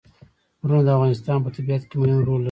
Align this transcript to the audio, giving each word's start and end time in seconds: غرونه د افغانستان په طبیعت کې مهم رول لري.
غرونه 0.61 0.83
د 0.85 0.89
افغانستان 0.95 1.37
په 1.41 1.49
طبیعت 1.55 1.83
کې 1.89 1.95
مهم 2.01 2.19
رول 2.27 2.37
لري. 2.37 2.39